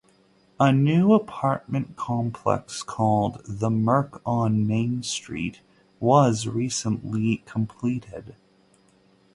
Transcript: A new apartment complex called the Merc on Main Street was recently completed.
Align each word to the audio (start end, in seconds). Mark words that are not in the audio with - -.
A 0.59 0.71
new 0.71 1.13
apartment 1.13 1.95
complex 1.95 2.81
called 2.81 3.39
the 3.47 3.69
Merc 3.69 4.19
on 4.25 4.65
Main 4.65 5.03
Street 5.03 5.61
was 5.99 6.47
recently 6.47 7.43
completed. 7.45 8.35